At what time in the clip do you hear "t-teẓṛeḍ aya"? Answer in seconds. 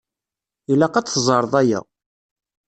1.05-1.79